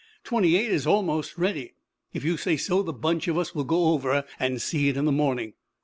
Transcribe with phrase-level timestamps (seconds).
[0.23, 1.75] Twenty eight is almost ready.
[2.11, 5.05] If you say so, the bunch of us will go over and see it in
[5.05, 5.53] the morning.